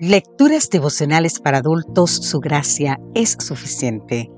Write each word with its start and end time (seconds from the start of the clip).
Lecturas 0.00 0.68
devocionales 0.68 1.40
para 1.40 1.58
adultos, 1.58 2.10
su 2.10 2.38
gracia 2.38 3.00
es 3.14 3.34
suficiente. 3.40 4.30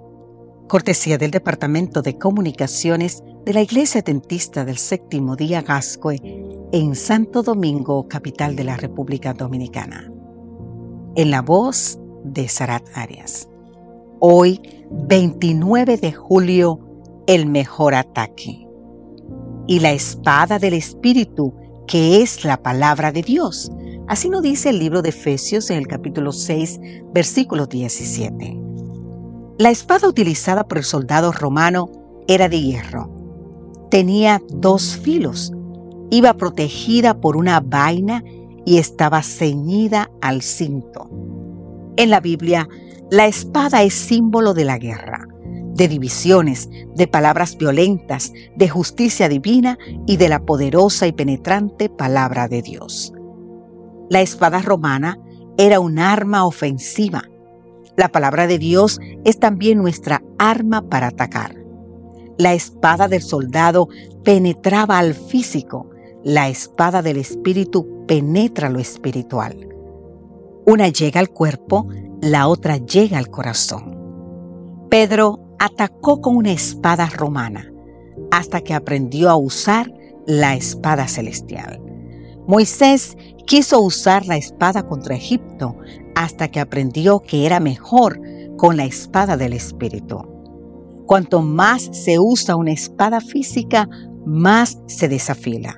Cortesía 0.68 1.18
del 1.18 1.32
Departamento 1.32 2.00
de 2.00 2.16
Comunicaciones 2.16 3.24
de 3.44 3.54
la 3.54 3.62
Iglesia 3.62 4.02
Dentista 4.02 4.64
del 4.64 4.78
Séptimo 4.78 5.34
Día 5.34 5.62
Gascue 5.62 6.20
en 6.70 6.94
Santo 6.94 7.42
Domingo, 7.42 8.06
capital 8.06 8.54
de 8.54 8.62
la 8.62 8.76
República 8.76 9.34
Dominicana. 9.34 10.12
En 11.16 11.32
la 11.32 11.42
voz 11.42 11.98
de 12.22 12.46
Sarat 12.46 12.86
Arias. 12.94 13.48
Hoy, 14.20 14.60
29 14.92 15.96
de 15.96 16.12
julio, 16.12 16.78
el 17.26 17.46
mejor 17.46 17.96
ataque. 17.96 18.64
Y 19.66 19.80
la 19.80 19.90
espada 19.90 20.60
del 20.60 20.74
Espíritu, 20.74 21.52
que 21.88 22.22
es 22.22 22.44
la 22.44 22.62
palabra 22.62 23.10
de 23.10 23.22
Dios 23.22 23.72
Así 24.08 24.30
nos 24.30 24.40
dice 24.40 24.70
el 24.70 24.78
libro 24.78 25.02
de 25.02 25.10
Efesios 25.10 25.68
en 25.68 25.76
el 25.76 25.86
capítulo 25.86 26.32
6, 26.32 26.80
versículo 27.12 27.66
17. 27.66 28.58
La 29.58 29.68
espada 29.68 30.08
utilizada 30.08 30.66
por 30.66 30.78
el 30.78 30.84
soldado 30.84 31.30
romano 31.30 31.90
era 32.26 32.48
de 32.48 32.58
hierro. 32.58 33.10
Tenía 33.90 34.40
dos 34.48 34.96
filos, 34.96 35.52
iba 36.10 36.32
protegida 36.32 37.20
por 37.20 37.36
una 37.36 37.60
vaina 37.60 38.24
y 38.64 38.78
estaba 38.78 39.22
ceñida 39.22 40.10
al 40.22 40.40
cinto. 40.40 41.10
En 41.98 42.08
la 42.08 42.20
Biblia, 42.20 42.66
la 43.10 43.26
espada 43.26 43.82
es 43.82 43.92
símbolo 43.92 44.54
de 44.54 44.64
la 44.64 44.78
guerra, 44.78 45.26
de 45.74 45.86
divisiones, 45.86 46.70
de 46.94 47.06
palabras 47.08 47.58
violentas, 47.58 48.32
de 48.56 48.70
justicia 48.70 49.28
divina 49.28 49.76
y 50.06 50.16
de 50.16 50.30
la 50.30 50.40
poderosa 50.40 51.06
y 51.06 51.12
penetrante 51.12 51.90
palabra 51.90 52.48
de 52.48 52.62
Dios. 52.62 53.12
La 54.10 54.20
espada 54.20 54.60
romana 54.60 55.18
era 55.58 55.80
un 55.80 55.98
arma 55.98 56.46
ofensiva. 56.46 57.24
La 57.96 58.08
palabra 58.08 58.46
de 58.46 58.58
Dios 58.58 59.00
es 59.24 59.38
también 59.38 59.78
nuestra 59.78 60.22
arma 60.38 60.82
para 60.82 61.08
atacar. 61.08 61.56
La 62.38 62.54
espada 62.54 63.08
del 63.08 63.22
soldado 63.22 63.88
penetraba 64.24 64.98
al 64.98 65.14
físico. 65.14 65.90
La 66.22 66.48
espada 66.48 67.02
del 67.02 67.16
espíritu 67.16 68.04
penetra 68.06 68.70
lo 68.70 68.78
espiritual. 68.78 69.68
Una 70.64 70.88
llega 70.88 71.20
al 71.20 71.30
cuerpo, 71.30 71.88
la 72.20 72.48
otra 72.48 72.76
llega 72.76 73.18
al 73.18 73.28
corazón. 73.28 73.98
Pedro 74.88 75.40
atacó 75.58 76.20
con 76.20 76.36
una 76.36 76.52
espada 76.52 77.08
romana 77.10 77.72
hasta 78.30 78.60
que 78.60 78.74
aprendió 78.74 79.28
a 79.30 79.36
usar 79.36 79.92
la 80.26 80.54
espada 80.54 81.08
celestial. 81.08 81.87
Moisés 82.48 83.14
quiso 83.46 83.78
usar 83.78 84.24
la 84.24 84.38
espada 84.38 84.82
contra 84.88 85.14
Egipto 85.14 85.76
hasta 86.14 86.48
que 86.48 86.60
aprendió 86.60 87.20
que 87.20 87.44
era 87.44 87.60
mejor 87.60 88.18
con 88.56 88.78
la 88.78 88.86
espada 88.86 89.36
del 89.36 89.52
Espíritu. 89.52 90.22
Cuanto 91.06 91.42
más 91.42 91.90
se 91.92 92.18
usa 92.18 92.56
una 92.56 92.72
espada 92.72 93.20
física, 93.20 93.86
más 94.24 94.78
se 94.86 95.08
desafila. 95.08 95.76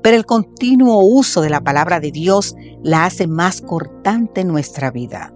Pero 0.00 0.16
el 0.16 0.24
continuo 0.24 1.04
uso 1.04 1.40
de 1.40 1.50
la 1.50 1.60
palabra 1.60 1.98
de 1.98 2.12
Dios 2.12 2.54
la 2.84 3.04
hace 3.04 3.26
más 3.26 3.60
cortante 3.60 4.42
en 4.42 4.48
nuestra 4.48 4.92
vida. 4.92 5.34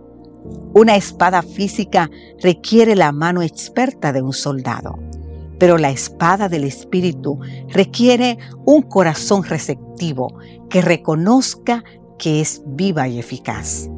Una 0.72 0.94
espada 0.94 1.42
física 1.42 2.08
requiere 2.40 2.94
la 2.94 3.10
mano 3.10 3.42
experta 3.42 4.12
de 4.12 4.22
un 4.22 4.32
soldado 4.32 5.09
pero 5.60 5.76
la 5.76 5.90
espada 5.90 6.48
del 6.48 6.64
Espíritu 6.64 7.38
requiere 7.68 8.38
un 8.64 8.80
corazón 8.80 9.44
receptivo 9.44 10.34
que 10.70 10.80
reconozca 10.80 11.84
que 12.18 12.40
es 12.40 12.62
viva 12.64 13.06
y 13.06 13.18
eficaz. 13.18 13.90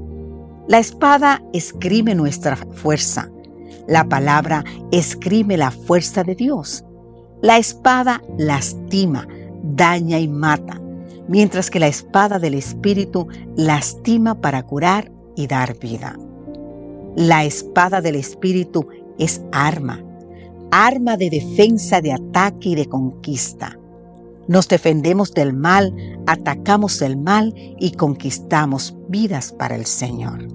La 0.66 0.80
espada 0.80 1.40
escribe 1.52 2.16
nuestra 2.16 2.56
fuerza. 2.56 3.30
La 3.86 4.08
palabra 4.08 4.64
escribe 4.90 5.56
la 5.56 5.70
fuerza 5.70 6.24
de 6.24 6.34
Dios. 6.34 6.84
La 7.42 7.58
espada 7.58 8.20
lastima, 8.38 9.28
daña 9.62 10.18
y 10.18 10.26
mata, 10.26 10.80
mientras 11.28 11.70
que 11.70 11.78
la 11.78 11.86
espada 11.86 12.40
del 12.40 12.54
Espíritu 12.54 13.28
lastima 13.56 14.40
para 14.40 14.64
curar 14.64 15.12
y 15.36 15.46
dar 15.46 15.78
vida. 15.78 16.18
La 17.14 17.44
espada 17.44 18.00
del 18.00 18.16
Espíritu 18.16 18.88
es 19.18 19.40
arma, 19.52 20.02
arma 20.72 21.18
de 21.18 21.28
defensa, 21.28 22.00
de 22.00 22.12
ataque 22.12 22.70
y 22.70 22.74
de 22.74 22.86
conquista. 22.86 23.78
Nos 24.48 24.66
defendemos 24.66 25.32
del 25.34 25.52
mal, 25.52 25.94
atacamos 26.26 27.00
el 27.02 27.16
mal 27.16 27.54
y 27.78 27.92
conquistamos 27.92 28.96
vidas 29.08 29.52
para 29.52 29.76
el 29.76 29.86
Señor. 29.86 30.48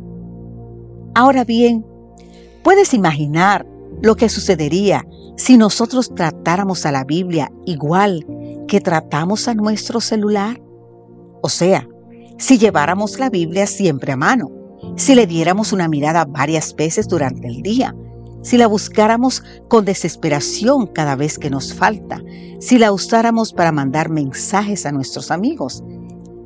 Ahora 1.14 1.46
bien, 1.46 1.86
¿puedes 2.64 2.94
imaginar 2.94 3.66
lo 4.02 4.16
que 4.16 4.28
sucedería 4.28 5.06
si 5.38 5.56
nosotros 5.56 6.14
tratáramos 6.14 6.86
a 6.86 6.92
la 6.92 7.04
Biblia 7.04 7.52
igual 7.66 8.26
que 8.68 8.82
tratamos 8.82 9.48
a 9.48 9.54
nuestro 9.54 10.02
celular? 10.02 10.60
O 11.42 11.50
sea, 11.50 11.88
si 12.40 12.58
lleváramos 12.58 13.20
la 13.20 13.30
Biblia 13.30 13.68
siempre 13.68 14.14
a 14.14 14.18
mano, 14.18 14.50
si 14.96 15.14
le 15.14 15.28
diéramos 15.28 15.74
una 15.74 15.88
mirada 15.88 16.26
varias 16.26 16.76
veces 16.76 17.08
durante 17.08 17.48
el 17.48 17.62
día, 17.62 17.96
si 18.42 18.58
la 18.58 18.68
buscáramos 18.68 19.44
con 19.68 19.86
desesperación 19.86 20.88
cada 20.88 21.16
vez 21.16 21.38
que 21.38 21.50
nos 21.50 21.74
falta, 21.74 22.22
si 22.60 22.78
la 22.78 22.92
usáramos 22.92 23.54
para 23.54 23.72
mandar 23.72 24.10
mensajes 24.10 24.86
a 24.86 24.92
nuestros 24.92 25.32
amigos, 25.32 25.84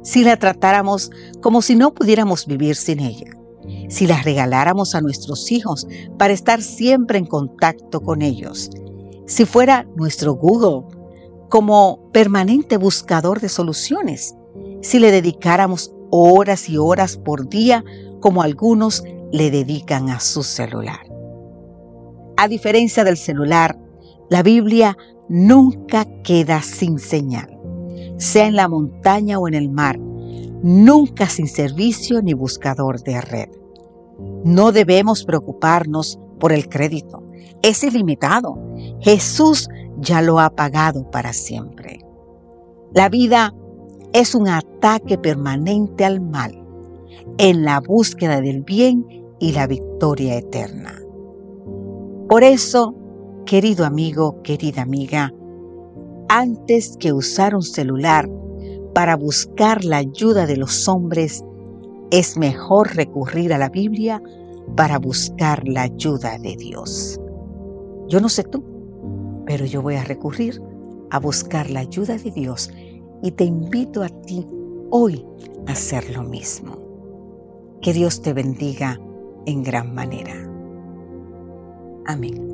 si 0.03 0.23
la 0.23 0.37
tratáramos 0.37 1.11
como 1.41 1.61
si 1.61 1.75
no 1.75 1.93
pudiéramos 1.93 2.45
vivir 2.47 2.75
sin 2.75 2.99
ella, 2.99 3.31
si 3.89 4.07
la 4.07 4.21
regaláramos 4.21 4.95
a 4.95 5.01
nuestros 5.01 5.51
hijos 5.51 5.87
para 6.17 6.33
estar 6.33 6.61
siempre 6.61 7.17
en 7.17 7.25
contacto 7.25 8.01
con 8.01 8.21
ellos, 8.21 8.69
si 9.27 9.45
fuera 9.45 9.85
nuestro 9.95 10.33
Google 10.33 10.87
como 11.49 12.09
permanente 12.11 12.77
buscador 12.77 13.39
de 13.39 13.49
soluciones, 13.49 14.35
si 14.81 14.99
le 14.99 15.11
dedicáramos 15.11 15.93
horas 16.09 16.69
y 16.69 16.77
horas 16.77 17.17
por 17.17 17.47
día 17.47 17.83
como 18.19 18.41
algunos 18.41 19.03
le 19.31 19.51
dedican 19.51 20.09
a 20.09 20.19
su 20.19 20.43
celular. 20.43 21.10
A 22.41 22.47
diferencia 22.47 23.03
del 23.03 23.17
celular, 23.17 23.77
la 24.31 24.41
Biblia 24.41 24.97
nunca 25.29 26.07
queda 26.23 26.63
sin 26.63 26.97
señal, 26.97 27.55
sea 28.17 28.47
en 28.47 28.55
la 28.55 28.67
montaña 28.67 29.37
o 29.37 29.47
en 29.47 29.53
el 29.53 29.69
mar, 29.69 29.99
nunca 29.99 31.27
sin 31.27 31.47
servicio 31.47 32.19
ni 32.23 32.33
buscador 32.33 33.03
de 33.03 33.21
red. 33.21 33.49
No 34.43 34.71
debemos 34.71 35.23
preocuparnos 35.23 36.19
por 36.39 36.51
el 36.51 36.67
crédito, 36.67 37.21
es 37.61 37.83
ilimitado. 37.83 38.57
Jesús 39.01 39.69
ya 39.99 40.23
lo 40.23 40.39
ha 40.39 40.49
pagado 40.49 41.11
para 41.11 41.33
siempre. 41.33 41.99
La 42.95 43.07
vida 43.07 43.53
es 44.13 44.33
un 44.33 44.47
ataque 44.47 45.19
permanente 45.19 46.05
al 46.05 46.21
mal, 46.21 46.59
en 47.37 47.63
la 47.65 47.81
búsqueda 47.81 48.41
del 48.41 48.63
bien 48.63 49.05
y 49.39 49.51
la 49.51 49.67
victoria 49.67 50.37
eterna. 50.37 51.01
Por 52.31 52.45
eso, 52.45 52.95
querido 53.45 53.85
amigo, 53.85 54.41
querida 54.41 54.83
amiga, 54.83 55.33
antes 56.29 56.95
que 56.97 57.11
usar 57.11 57.53
un 57.53 57.61
celular 57.61 58.29
para 58.93 59.17
buscar 59.17 59.83
la 59.83 59.97
ayuda 59.97 60.45
de 60.45 60.55
los 60.55 60.87
hombres, 60.87 61.43
es 62.09 62.37
mejor 62.37 62.95
recurrir 62.95 63.53
a 63.53 63.57
la 63.57 63.67
Biblia 63.67 64.23
para 64.77 64.97
buscar 64.97 65.67
la 65.67 65.81
ayuda 65.81 66.37
de 66.37 66.55
Dios. 66.55 67.19
Yo 68.07 68.21
no 68.21 68.29
sé 68.29 68.45
tú, 68.45 68.63
pero 69.45 69.65
yo 69.65 69.81
voy 69.81 69.95
a 69.95 70.05
recurrir 70.05 70.61
a 71.09 71.19
buscar 71.19 71.69
la 71.69 71.81
ayuda 71.81 72.17
de 72.17 72.31
Dios 72.31 72.71
y 73.21 73.31
te 73.31 73.43
invito 73.43 74.03
a 74.03 74.07
ti 74.07 74.47
hoy 74.89 75.25
a 75.67 75.73
hacer 75.73 76.09
lo 76.15 76.23
mismo. 76.23 76.77
Que 77.81 77.91
Dios 77.91 78.21
te 78.21 78.31
bendiga 78.31 79.01
en 79.45 79.63
gran 79.63 79.93
manera. 79.93 80.50
Amén. 82.05 82.50